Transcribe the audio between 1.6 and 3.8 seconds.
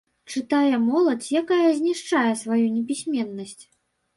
знішчае сваю непісьменнасць.